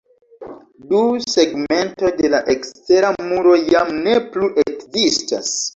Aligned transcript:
Du 0.93 1.01
segmentoj 1.33 2.11
de 2.23 2.33
la 2.37 2.41
ekstera 2.57 3.15
muro 3.29 3.57
jam 3.69 3.97
ne 4.09 4.21
plu 4.33 4.55
ekzistas. 4.69 5.59